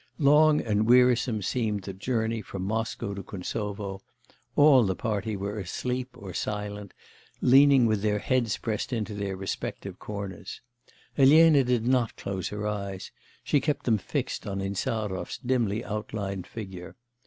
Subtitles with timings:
[0.17, 4.01] Long and wearisome seemed the journey from Moscow to Kuntsovo;
[4.55, 6.95] all the party were asleep or silent,
[7.39, 10.59] leaning with their heads pressed into their respective corners;
[11.19, 13.11] Elena did not close her eyes;
[13.43, 16.95] she kept them fixed on Insarov's dimly outlined figure.